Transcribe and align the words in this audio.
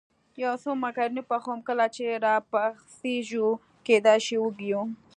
یو 0.43 0.53
څه 0.63 0.69
مکروني 0.83 1.23
پخوم، 1.29 1.59
کله 1.67 1.85
چې 1.95 2.05
را 2.23 2.35
پاڅېږو 2.51 3.47
کېدای 3.85 4.19
شي 4.25 4.35
وږي 4.39 4.67
یو. 4.73 4.81